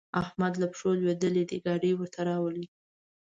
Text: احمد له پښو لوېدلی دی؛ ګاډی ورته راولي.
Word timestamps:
احمد 0.21 0.53
له 0.61 0.67
پښو 0.71 0.89
لوېدلی 0.99 1.43
دی؛ 1.49 1.57
ګاډی 1.65 1.91
ورته 1.95 2.19
راولي. 2.29 2.65